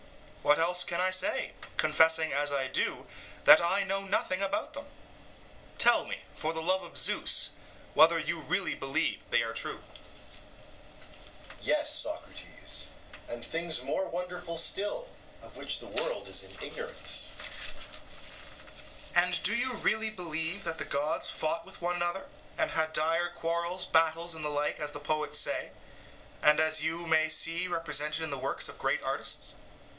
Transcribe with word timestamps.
What 0.41 0.57
else 0.57 0.83
can 0.83 0.99
I 0.99 1.11
say, 1.11 1.51
confessing 1.77 2.33
as 2.33 2.51
I 2.51 2.67
do, 2.67 3.05
that 3.45 3.61
I 3.61 3.83
know 3.83 4.03
nothing 4.03 4.41
about 4.41 4.73
them? 4.73 4.87
Tell 5.77 6.07
me, 6.07 6.21
for 6.35 6.51
the 6.53 6.59
love 6.61 6.81
of 6.81 6.97
Zeus, 6.97 7.51
whether 7.93 8.17
you 8.17 8.39
really 8.41 8.73
believe 8.73 9.19
that 9.21 9.31
they 9.31 9.43
are 9.43 9.53
true. 9.53 9.81
EUTHYPHRO: 9.83 11.55
Yes, 11.61 11.95
Socrates; 11.99 12.87
and 13.29 13.45
things 13.45 13.83
more 13.83 14.05
wonderful 14.07 14.57
still, 14.57 15.07
of 15.43 15.55
which 15.55 15.79
the 15.79 15.87
world 15.87 16.27
is 16.27 16.43
in 16.43 16.49
ignorance. 16.61 17.29
SOCRATES: 17.37 19.17
And 19.17 19.43
do 19.43 19.55
you 19.55 19.73
really 19.75 20.09
believe 20.09 20.63
that 20.63 20.79
the 20.79 20.85
gods 20.85 21.29
fought 21.29 21.63
with 21.63 21.79
one 21.81 21.95
another, 21.97 22.27
and 22.57 22.71
had 22.71 22.91
dire 22.91 23.29
quarrels, 23.29 23.85
battles, 23.85 24.33
and 24.33 24.43
the 24.43 24.49
like, 24.49 24.79
as 24.79 24.91
the 24.93 24.99
poets 24.99 25.37
say, 25.37 25.71
and 26.41 26.59
as 26.59 26.81
you 26.81 27.05
may 27.05 27.29
see 27.29 27.67
represented 27.67 28.23
in 28.23 28.31
the 28.31 28.39
works 28.39 28.67
of 28.67 28.79
great 28.79 29.03
artists? 29.03 29.55